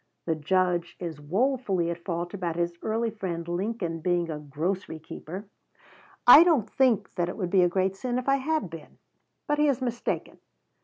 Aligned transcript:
The 0.25 0.33
Judge 0.33 0.95
is 0.99 1.21
wofully 1.21 1.91
at 1.91 2.03
fault 2.03 2.33
about 2.33 2.55
his 2.55 2.73
early 2.81 3.11
friend 3.11 3.47
Lincoln 3.47 3.99
being 3.99 4.31
a 4.31 4.39
"grocery 4.39 4.97
keeper." 4.97 5.45
I 6.25 6.43
don't 6.43 6.67
think 6.67 7.13
that 7.13 7.29
it 7.29 7.37
would 7.37 7.51
be 7.51 7.61
a 7.61 7.69
great 7.69 7.95
sin 7.95 8.17
if 8.17 8.27
I 8.27 8.37
had 8.37 8.67
been; 8.71 8.97
but 9.45 9.59
he 9.59 9.67
is 9.67 9.79
mistaken. 9.79 10.39